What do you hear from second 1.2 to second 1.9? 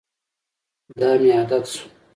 مې عادت شو.